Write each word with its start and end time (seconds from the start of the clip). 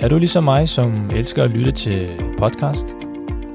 Er 0.00 0.08
du 0.08 0.18
ligesom 0.18 0.44
mig, 0.44 0.68
som 0.68 1.10
elsker 1.10 1.44
at 1.44 1.50
lytte 1.50 1.72
til 1.72 2.08
podcast? 2.38 2.94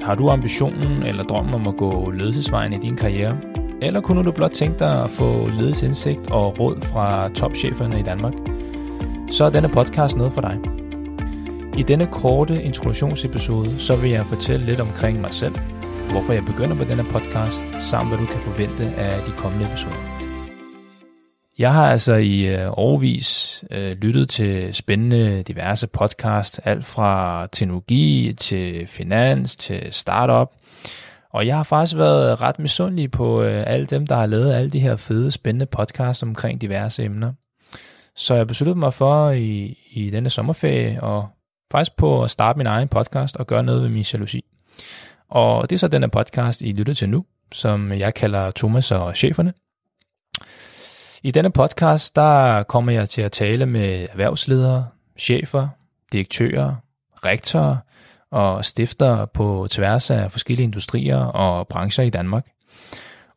Har 0.02 0.16
du 0.16 0.30
ambitionen 0.30 1.04
eller 1.04 1.24
drømmen 1.24 1.54
om 1.54 1.68
at 1.68 1.78
gå 1.78 2.12
ledelsesvejen 2.12 2.74
i 2.74 2.78
din 2.78 2.96
karriere? 2.96 3.38
Eller 3.82 4.02
kunne 4.02 4.24
du 4.24 4.32
blot 4.32 4.52
tænke 4.52 4.80
dig 4.80 5.04
at 5.04 5.10
få 5.10 5.50
ledelsesindsigt 5.50 6.32
og 6.32 6.60
råd 6.60 6.82
fra 6.82 7.30
topcheferne 7.30 8.00
i 8.00 8.04
Danmark? 8.04 8.34
Så 9.32 9.46
er 9.46 9.50
denne 9.50 9.70
podcast 9.70 10.18
noget 10.18 10.34
for 10.34 10.42
dig. 10.42 10.60
I 11.78 11.84
denne 11.84 12.08
korte 12.12 12.64
introduktionsepisode, 12.64 13.80
så 13.80 13.96
vil 13.96 14.12
jeg 14.12 14.26
fortælle 14.26 14.66
lidt 14.66 14.80
omkring 14.80 15.22
mig 15.22 15.34
selv, 15.34 15.56
hvorfor 16.12 16.34
jeg 16.34 16.46
begynder 16.46 16.76
på 16.76 16.84
denne 16.84 17.04
podcast, 17.04 17.64
samt 17.80 18.08
hvad 18.08 18.18
du 18.18 18.26
kan 18.26 18.42
forvente 18.42 18.84
af 18.98 19.22
de 19.26 19.32
kommende 19.32 19.66
episoder. 19.66 20.29
Jeg 21.60 21.74
har 21.74 21.92
altså 21.92 22.14
i 22.14 22.46
øh, 22.46 22.70
overvis 22.72 23.64
øh, 23.72 23.92
lyttet 23.92 24.30
til 24.30 24.74
spændende 24.74 25.44
diverse 25.44 25.88
podcast, 25.88 26.60
alt 26.64 26.86
fra 26.86 27.48
teknologi 27.52 28.34
til 28.38 28.88
finans 28.88 29.56
til 29.56 29.88
startup. 29.92 30.48
Og 31.30 31.48
jeg 31.48 31.56
har 31.56 31.64
faktisk 31.64 31.98
været 31.98 32.42
ret 32.42 32.60
misundelig 32.60 33.12
på 33.12 33.42
øh, 33.42 33.64
alle 33.68 33.86
dem, 33.86 34.08
der 34.08 34.16
har 34.16 34.26
lavet 34.26 34.54
alle 34.54 34.70
de 34.70 34.80
her 34.80 34.96
fede, 34.96 35.32
spændende 35.32 35.66
podcasts 35.66 36.24
omkring 36.24 36.62
diverse 36.62 37.04
emner. 37.04 37.34
Så 38.16 38.36
jeg 38.36 38.48
besluttede 38.48 38.80
mig 38.80 38.94
for 38.94 39.32
i, 39.32 39.78
i 39.92 40.10
denne 40.10 40.30
sommerferie 40.30 41.04
og 41.04 41.28
faktisk 41.72 41.98
på 41.98 42.24
at 42.24 42.30
starte 42.30 42.58
min 42.58 42.68
egen 42.68 42.88
podcast 42.88 43.38
og 43.38 43.48
gøre 43.48 43.64
noget 43.64 43.82
ved 43.82 43.90
min 43.90 44.06
jalousi. 44.14 44.46
Og 45.30 45.70
det 45.70 45.76
er 45.76 45.80
så 45.80 45.88
denne 45.88 46.10
podcast, 46.10 46.62
I 46.62 46.72
lytter 46.72 46.94
til 46.94 47.10
nu, 47.10 47.26
som 47.52 47.92
jeg 47.92 48.14
kalder 48.14 48.52
Thomas 48.52 48.92
og 48.92 49.16
cheferne. 49.16 49.54
I 51.24 51.32
denne 51.32 51.52
podcast, 51.52 52.16
der 52.16 52.64
kommer 52.64 52.92
jeg 52.92 53.10
til 53.10 53.22
at 53.22 53.32
tale 53.32 53.66
med 53.66 54.08
erhvervsledere, 54.12 54.88
chefer, 55.18 55.68
direktører, 56.12 56.76
rektorer 57.26 57.78
og 58.32 58.66
stifter 58.66 59.26
på 59.26 59.68
tværs 59.70 60.12
af 60.12 60.32
forskellige 60.32 60.64
industrier 60.64 61.18
og 61.18 61.68
brancher 61.68 62.04
i 62.04 62.10
Danmark. 62.10 62.46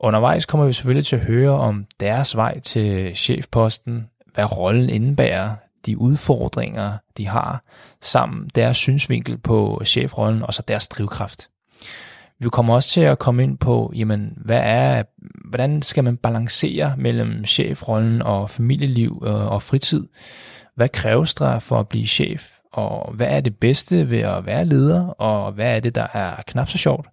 Undervejs 0.00 0.46
kommer 0.46 0.66
vi 0.66 0.72
selvfølgelig 0.72 1.06
til 1.06 1.16
at 1.16 1.22
høre 1.22 1.50
om 1.50 1.86
deres 2.00 2.36
vej 2.36 2.60
til 2.60 3.16
chefposten, 3.16 4.08
hvad 4.34 4.58
rollen 4.58 4.90
indebærer, 4.90 5.54
de 5.86 5.98
udfordringer, 5.98 6.92
de 7.16 7.26
har, 7.26 7.62
samt 8.00 8.54
deres 8.54 8.76
synsvinkel 8.76 9.38
på 9.38 9.82
chefrollen 9.84 10.42
og 10.42 10.54
så 10.54 10.62
deres 10.68 10.88
drivkraft. 10.88 11.48
Vi 12.38 12.48
kommer 12.48 12.74
også 12.74 12.90
til 12.90 13.00
at 13.00 13.18
komme 13.18 13.42
ind 13.42 13.58
på, 13.58 13.92
jamen, 13.96 14.38
hvad 14.44 14.60
er, 14.64 15.02
hvordan 15.52 15.82
skal 15.82 16.04
man 16.04 16.16
balancere 16.16 16.94
mellem 16.98 17.44
chefrollen 17.44 18.22
og 18.22 18.50
familieliv 18.50 19.22
øh, 19.26 19.46
og 19.46 19.62
fritid? 19.62 20.06
Hvad 20.76 20.88
kræves 20.88 21.34
der 21.34 21.58
for 21.58 21.80
at 21.80 21.88
blive 21.88 22.06
chef? 22.06 22.48
Og 22.72 23.12
hvad 23.14 23.26
er 23.26 23.40
det 23.40 23.56
bedste 23.56 24.10
ved 24.10 24.18
at 24.18 24.46
være 24.46 24.64
leder? 24.64 25.06
Og 25.06 25.52
hvad 25.52 25.76
er 25.76 25.80
det, 25.80 25.94
der 25.94 26.06
er 26.12 26.42
knap 26.46 26.68
så 26.68 26.78
sjovt? 26.78 27.06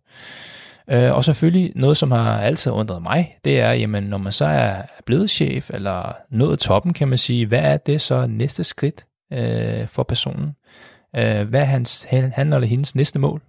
Øh, 0.90 1.14
og 1.14 1.23
selvfølgelig 1.23 1.72
noget, 1.76 1.98
som 1.98 2.12
har 2.12 2.42
altid 2.42 2.72
undret 2.72 3.02
mig, 3.02 3.38
det 3.46 3.59
er, 3.59 3.72
jamen, 3.72 4.04
når 4.04 4.18
man 4.18 4.31
så 4.31 4.46
er 4.46 4.81
blevet 5.06 5.30
chef, 5.30 5.70
eller 5.70 6.16
nået 6.31 6.59
toppen, 6.59 6.94
kan 6.94 7.08
man 7.08 7.18
sige, 7.18 7.46
hvad 7.46 7.59
er 7.59 7.78
det 7.78 8.02
så 8.02 8.28
næste 8.28 8.64
skridt 8.64 9.06
øh, 9.34 9.88
for 9.88 10.03
personen? 10.03 10.50
Øh, 11.16 11.50
hvad 11.50 11.62
er 11.62 11.66
hans, 11.66 12.08
han 12.09 12.53
eller 12.53 12.68
hendes 12.68 12.96
næste 12.96 13.20
mål? 13.20 13.42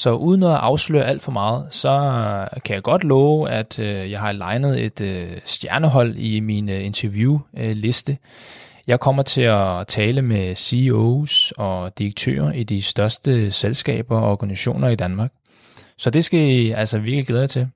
Så 0.00 0.14
uden 0.14 0.42
at 0.42 0.50
afsløre 0.50 1.04
alt 1.04 1.22
for 1.22 1.32
meget, 1.32 1.66
så 1.70 1.88
øh, 1.88 2.60
kan 2.64 2.74
jeg 2.74 2.82
godt 2.82 3.04
love, 3.04 3.50
at 3.50 3.78
øh, 3.78 4.10
jeg 4.10 4.20
har 4.20 4.32
legnet 4.32 4.84
et 4.84 5.00
øh, 5.00 5.38
stjernehold 5.44 6.16
i 6.16 6.40
min 6.40 6.68
øh, 6.68 6.84
interviewliste. 6.84 8.12
Øh, 8.12 8.18
jeg 8.86 9.00
kommer 9.00 9.22
til 9.22 9.42
at 9.42 9.86
tale 9.86 10.22
med 10.22 10.54
CEOs 10.54 11.52
og 11.56 11.98
direktører 11.98 12.52
i 12.52 12.62
de 12.62 12.82
største 12.82 13.50
selskaber 13.50 14.20
og 14.20 14.30
organisationer 14.30 14.88
i 14.88 14.94
Danmark. 14.94 15.32
Så 15.98 16.10
det 16.10 16.24
skal 16.24 16.40
I 16.40 16.70
altså 16.70 16.98
virkelig 16.98 17.26
glæde 17.26 17.40
jer 17.40 17.46
til. 17.46 17.68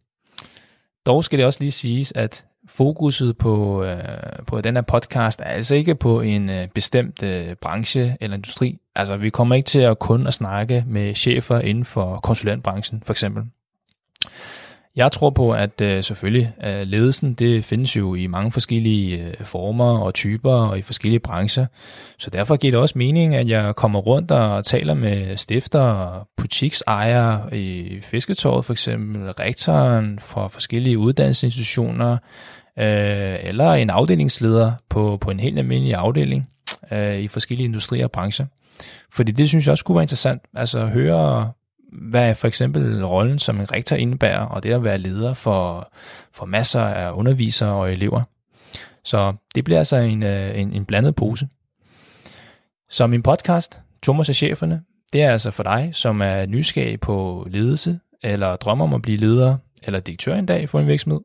Dog 1.06 1.24
skal 1.24 1.38
det 1.38 1.46
også 1.46 1.60
lige 1.60 1.72
siges, 1.72 2.12
at 2.16 2.44
fokuset 2.68 3.38
på, 3.38 3.84
øh, 3.84 3.98
på 4.46 4.60
den 4.60 4.74
her 4.74 4.82
podcast 4.82 5.40
er 5.40 5.44
altså 5.44 5.74
ikke 5.74 5.94
på 5.94 6.20
en 6.20 6.50
øh, 6.50 6.68
bestemt 6.68 7.22
øh, 7.22 7.54
branche 7.60 8.16
eller 8.20 8.36
industri. 8.36 8.78
Altså, 8.94 9.16
vi 9.16 9.30
kommer 9.30 9.54
ikke 9.54 9.66
til 9.66 9.80
at 9.80 9.98
kun 9.98 10.26
at 10.26 10.34
snakke 10.34 10.84
med 10.86 11.14
chefer 11.14 11.60
inden 11.60 11.84
for 11.84 12.20
konsulentbranchen, 12.22 13.02
for 13.06 13.12
eksempel. 13.12 13.42
Jeg 14.96 15.12
tror 15.12 15.30
på, 15.30 15.52
at 15.52 15.80
øh, 15.80 16.02
selvfølgelig 16.02 16.52
øh, 16.64 16.82
ledelsen, 16.82 17.34
det 17.34 17.64
findes 17.64 17.96
jo 17.96 18.14
i 18.14 18.26
mange 18.26 18.52
forskellige 18.52 19.18
øh, 19.18 19.34
former 19.44 19.98
og 19.98 20.14
typer 20.14 20.52
og 20.52 20.78
i 20.78 20.82
forskellige 20.82 21.20
brancher. 21.20 21.66
Så 22.18 22.30
derfor 22.30 22.56
giver 22.56 22.70
det 22.70 22.80
også 22.80 22.98
mening, 22.98 23.34
at 23.34 23.48
jeg 23.48 23.76
kommer 23.76 24.00
rundt 24.00 24.30
og 24.30 24.64
taler 24.64 24.94
med 24.94 25.36
stifter 25.36 25.80
og 25.80 26.28
butiksejere 26.36 27.56
i 27.56 27.98
Fisketåret 28.02 28.64
for 28.64 28.72
eksempel, 28.72 29.32
rektoren 29.32 30.18
fra 30.18 30.48
forskellige 30.48 30.98
uddannelsesinstitutioner, 30.98 32.12
øh, 32.78 33.36
eller 33.40 33.72
en 33.72 33.90
afdelingsleder 33.90 34.72
på, 34.90 35.18
på 35.20 35.30
en 35.30 35.40
helt 35.40 35.58
almindelig 35.58 35.94
afdeling 35.94 36.46
øh, 36.92 37.18
i 37.18 37.28
forskellige 37.28 37.64
industrier 37.64 38.04
og 38.04 38.12
brancher. 38.12 38.46
Fordi 39.12 39.32
det 39.32 39.48
synes 39.48 39.66
jeg 39.66 39.72
også 39.72 39.84
kunne 39.84 39.96
være 39.96 40.04
interessant, 40.04 40.42
altså 40.54 40.78
at 40.78 40.90
høre, 40.90 41.52
hvad 41.94 42.34
for 42.34 42.48
eksempel 42.48 43.06
rollen 43.06 43.38
som 43.38 43.60
en 43.60 43.72
rektor 43.72 43.96
indebærer, 43.96 44.46
og 44.46 44.62
det 44.62 44.72
at 44.72 44.84
være 44.84 44.98
leder 44.98 45.34
for, 45.34 45.92
for 46.32 46.46
masser 46.46 46.80
af 46.80 47.12
undervisere 47.12 47.72
og 47.72 47.92
elever. 47.92 48.22
Så 49.04 49.34
det 49.54 49.64
bliver 49.64 49.78
altså 49.78 49.96
en, 49.96 50.22
øh, 50.22 50.58
en, 50.58 50.72
en 50.72 50.84
blandet 50.84 51.14
pose. 51.14 51.48
Så 52.90 53.06
min 53.06 53.22
podcast, 53.22 53.80
Thomas 54.02 54.28
og 54.28 54.34
cheferne, 54.34 54.82
det 55.12 55.22
er 55.22 55.32
altså 55.32 55.50
for 55.50 55.62
dig, 55.62 55.90
som 55.92 56.22
er 56.22 56.46
nysgerrig 56.46 57.00
på 57.00 57.46
ledelse, 57.50 57.98
eller 58.22 58.56
drømmer 58.56 58.84
om 58.84 58.94
at 58.94 59.02
blive 59.02 59.16
leder 59.16 59.56
eller 59.82 60.00
direktør 60.00 60.34
en 60.34 60.46
dag 60.46 60.68
for 60.68 60.80
en 60.80 60.86
virksomhed, 60.86 61.20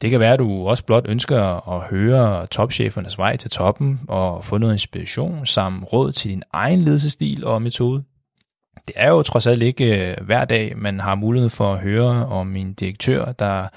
det 0.00 0.10
kan 0.10 0.20
være, 0.20 0.32
at 0.32 0.38
du 0.38 0.68
også 0.68 0.84
blot 0.84 1.06
ønsker 1.08 1.68
at 1.68 1.88
høre 1.90 2.46
topchefernes 2.46 3.18
vej 3.18 3.36
til 3.36 3.50
toppen 3.50 4.00
og 4.08 4.44
få 4.44 4.58
noget 4.58 4.74
inspiration 4.74 5.46
samt 5.46 5.92
råd 5.92 6.12
til 6.12 6.30
din 6.30 6.42
egen 6.52 6.80
ledelsestil 6.80 7.44
og 7.44 7.62
metode. 7.62 8.04
Det 8.86 8.94
er 8.96 9.08
jo 9.08 9.22
trods 9.22 9.46
alt 9.46 9.62
ikke 9.62 10.10
øh, 10.10 10.16
hver 10.26 10.44
dag, 10.44 10.72
man 10.76 11.00
har 11.00 11.14
mulighed 11.14 11.50
for 11.50 11.72
at 11.72 11.80
høre 11.80 12.26
om 12.26 12.46
min 12.46 12.74
direktør, 12.74 13.32
der 13.32 13.68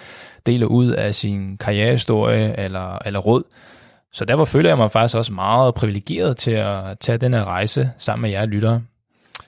deler 0.45 0.65
ud 0.65 0.87
af 0.87 1.15
sin 1.15 1.57
karrierehistorie 1.57 2.59
eller, 2.59 2.97
eller 3.05 3.19
råd. 3.19 3.43
Så 4.13 4.25
derfor 4.25 4.45
føler 4.45 4.69
jeg 4.69 4.77
mig 4.77 4.91
faktisk 4.91 5.17
også 5.17 5.33
meget 5.33 5.73
privilegeret 5.73 6.37
til 6.37 6.51
at 6.51 6.99
tage 6.99 7.17
den 7.17 7.33
her 7.33 7.45
rejse 7.45 7.91
sammen 7.97 8.21
med 8.21 8.29
jer 8.29 8.45
lyttere. 8.45 8.81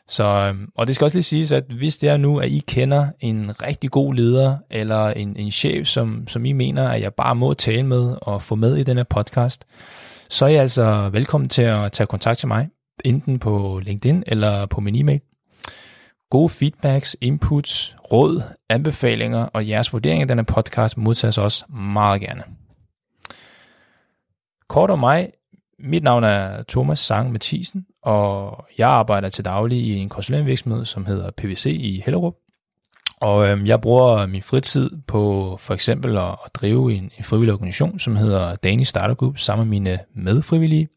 Så, 0.08 0.24
øhm, 0.24 0.70
og 0.76 0.88
det 0.88 0.96
skal 0.96 1.06
også 1.06 1.18
lige 1.18 1.24
siges, 1.24 1.52
at 1.52 1.64
hvis 1.64 1.98
det 1.98 2.10
er 2.10 2.18
nu, 2.18 2.40
at 2.40 2.52
I 2.52 2.64
kender 2.68 3.08
en 3.20 3.62
rigtig 3.62 3.92
god 3.92 4.14
leder, 4.14 4.58
eller 4.70 5.08
en, 5.08 5.36
en 5.36 5.52
chef, 5.52 5.88
som, 5.88 6.28
som 6.28 6.46
I 6.46 6.52
mener, 6.52 6.90
at 6.90 7.02
jeg 7.02 7.14
bare 7.14 7.36
må 7.36 7.54
tale 7.54 7.84
med 7.84 8.16
og 8.22 8.42
få 8.42 8.56
med 8.56 8.76
i 8.76 8.84
den 8.84 8.98
her 8.98 9.04
podcast, 9.04 9.66
så 10.30 10.46
er 10.46 10.50
I 10.50 10.56
altså 10.56 11.10
velkommen 11.10 11.50
til 11.50 11.62
at 11.62 11.92
tage 11.92 12.08
kontakt 12.08 12.40
til 12.40 12.48
mig, 12.48 12.70
enten 13.06 13.40
på 13.40 13.82
LinkedIn 13.84 14.24
eller 14.28 14.66
på 14.66 14.82
min 14.82 14.96
e-mail. 14.96 15.22
Gode 16.36 16.50
feedbacks, 16.50 17.18
inputs, 17.22 17.96
råd, 18.12 18.42
anbefalinger 18.70 19.40
og 19.40 19.68
jeres 19.68 19.94
vurdering 19.94 20.22
af 20.22 20.28
denne 20.28 20.44
podcast 20.44 20.98
modtages 20.98 21.38
også 21.38 21.66
meget 21.72 22.22
gerne. 22.22 22.44
Kort 24.68 24.90
om 24.90 25.00
mig, 25.00 25.30
mit 25.80 26.04
navn 26.04 26.24
er 26.24 26.64
Thomas 26.70 27.00
Sang 27.00 27.32
Mathisen, 27.32 27.86
og 28.04 28.66
jeg 28.78 28.90
arbejder 28.90 29.30
til 29.30 29.46
daglig 29.46 29.78
i 29.78 29.96
en 29.96 30.10
konsulentvirksomhed, 30.10 30.86
som 30.86 31.06
hedder 31.06 31.32
PVC 31.32 31.66
i 31.66 32.02
Hellerup. 32.06 32.34
Og 33.22 33.48
øhm, 33.48 33.66
jeg 33.66 33.82
bruger 33.82 34.26
min 34.26 34.42
fritid 34.42 34.90
på 35.08 35.56
for 35.60 35.74
eksempel 35.74 36.18
at, 36.18 36.36
at 36.46 36.56
drive 36.56 36.94
en, 36.94 37.12
en 37.18 37.24
frivillig 37.24 37.54
organisation, 37.54 38.00
som 38.00 38.16
hedder 38.16 38.56
Danish 38.56 38.90
Startup 38.90 39.18
Group, 39.18 39.38
sammen 39.38 39.68
med 39.68 39.70
mine 39.70 40.00
medfrivillige. 40.14 40.88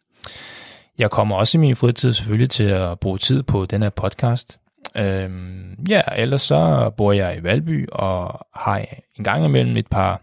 Jeg 0.99 1.11
kommer 1.11 1.37
også 1.37 1.59
i 1.59 1.61
min 1.61 1.77
fritid 1.77 2.13
selvfølgelig 2.13 2.51
til 2.51 2.65
at 2.65 3.01
bruge 3.01 3.19
tid 3.19 3.43
på 3.43 3.67
den 3.67 3.83
her 3.83 3.91
podcast. 3.91 4.59
Øhm, 4.97 5.77
ja, 5.89 6.01
ellers 6.17 6.43
så 6.43 6.91
bor 6.97 7.13
jeg 7.13 7.39
i 7.39 7.43
Valby 7.43 7.89
og 7.93 8.47
har 8.55 8.85
en 9.19 9.25
gang 9.25 9.45
imellem 9.45 9.77
et 9.77 9.87
par 9.87 10.23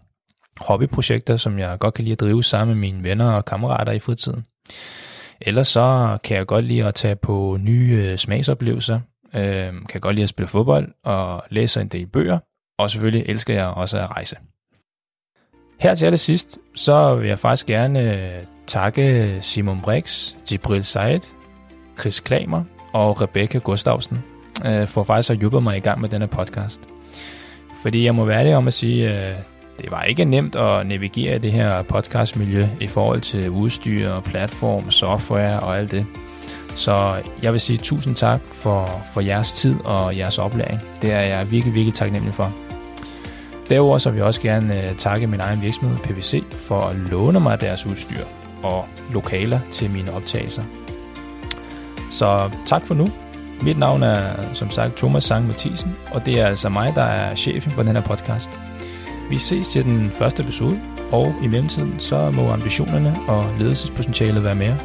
hobbyprojekter, 0.60 1.36
som 1.36 1.58
jeg 1.58 1.78
godt 1.78 1.94
kan 1.94 2.04
lide 2.04 2.12
at 2.12 2.20
drive 2.20 2.44
sammen 2.44 2.76
med 2.76 2.80
mine 2.80 3.04
venner 3.04 3.32
og 3.32 3.44
kammerater 3.44 3.92
i 3.92 3.98
fritiden. 3.98 4.44
Ellers 5.40 5.68
så 5.68 6.18
kan 6.24 6.36
jeg 6.36 6.46
godt 6.46 6.64
lide 6.64 6.84
at 6.84 6.94
tage 6.94 7.16
på 7.16 7.56
nye 7.60 7.92
øh, 7.92 8.18
smagsoplevelser. 8.18 9.00
øhm, 9.34 9.86
kan 9.86 9.94
jeg 9.94 10.02
godt 10.02 10.14
lide 10.14 10.22
at 10.22 10.28
spille 10.28 10.48
fodbold 10.48 10.92
og 11.04 11.42
læse 11.50 11.80
en 11.80 11.88
del 11.88 12.06
bøger. 12.06 12.38
Og 12.78 12.90
selvfølgelig 12.90 13.28
elsker 13.28 13.54
jeg 13.54 13.66
også 13.66 13.98
at 13.98 14.10
rejse. 14.10 14.36
Her 15.80 15.94
til 15.94 16.06
allersidst, 16.06 16.58
så 16.74 17.14
vil 17.14 17.28
jeg 17.28 17.38
faktisk 17.38 17.66
gerne 17.66 18.14
øh, 18.14 18.42
takke 18.66 19.38
Simon 19.40 19.80
Brix, 19.80 20.34
Jibril 20.52 20.84
Said, 20.84 21.20
Chris 22.00 22.20
Klamer 22.20 22.64
og 22.92 23.22
Rebecca 23.22 23.58
Gustavsen 23.58 24.18
øh, 24.64 24.88
for 24.88 25.02
faktisk 25.02 25.30
at 25.30 25.38
hjælpe 25.38 25.60
mig 25.60 25.76
i 25.76 25.80
gang 25.80 26.00
med 26.00 26.08
denne 26.08 26.26
podcast. 26.26 26.80
Fordi 27.82 28.04
jeg 28.04 28.14
må 28.14 28.24
være 28.24 28.40
ærlig 28.40 28.56
om 28.56 28.66
at 28.66 28.74
sige, 28.74 29.28
øh, 29.28 29.34
det 29.82 29.90
var 29.90 30.02
ikke 30.02 30.24
nemt 30.24 30.56
at 30.56 30.86
navigere 30.86 31.36
i 31.36 31.38
det 31.38 31.52
her 31.52 31.82
podcastmiljø 31.82 32.66
i 32.80 32.86
forhold 32.86 33.20
til 33.20 33.50
udstyr, 33.50 34.20
platform, 34.20 34.90
software 34.90 35.60
og 35.60 35.78
alt 35.78 35.90
det. 35.90 36.06
Så 36.76 37.22
jeg 37.42 37.52
vil 37.52 37.60
sige 37.60 37.76
tusind 37.76 38.14
tak 38.14 38.40
for, 38.52 39.02
for 39.14 39.20
jeres 39.20 39.52
tid 39.52 39.74
og 39.84 40.16
jeres 40.16 40.38
oplæring. 40.38 40.80
Det 41.02 41.12
er 41.12 41.20
jeg 41.20 41.50
virkelig, 41.50 41.74
virkelig 41.74 41.94
taknemmelig 41.94 42.34
for. 42.34 42.54
Derudover 43.68 43.98
så 43.98 44.10
vil 44.10 44.16
jeg 44.16 44.26
også 44.26 44.40
gerne 44.40 44.82
øh, 44.82 44.96
takke 44.96 45.26
min 45.26 45.40
egen 45.40 45.62
virksomhed, 45.62 45.96
PVC, 45.98 46.44
for 46.50 46.78
at 46.78 46.96
låne 46.96 47.40
mig 47.40 47.60
deres 47.60 47.86
udstyr 47.86 48.24
og 48.62 48.84
lokaler 49.12 49.60
til 49.70 49.90
mine 49.90 50.12
optagelser. 50.12 50.62
Så 52.10 52.50
tak 52.66 52.86
for 52.86 52.94
nu. 52.94 53.06
Mit 53.62 53.78
navn 53.78 54.02
er 54.02 54.54
som 54.54 54.70
sagt 54.70 54.96
Thomas 54.96 55.24
Sang 55.24 55.46
Mathisen, 55.46 55.96
og 56.12 56.26
det 56.26 56.40
er 56.40 56.46
altså 56.46 56.68
mig, 56.68 56.92
der 56.94 57.02
er 57.02 57.34
chefen 57.34 57.72
på 57.72 57.82
den 57.82 57.96
her 57.96 58.02
podcast. 58.02 58.50
Vi 59.30 59.38
ses 59.38 59.68
til 59.68 59.84
den 59.84 60.10
første 60.10 60.42
episode, 60.42 60.80
og 61.12 61.34
i 61.42 61.46
mellemtiden 61.46 62.00
så 62.00 62.30
må 62.30 62.50
ambitionerne 62.50 63.16
og 63.28 63.44
ledelsespotentialet 63.58 64.44
være 64.44 64.54
mere. 64.54 64.76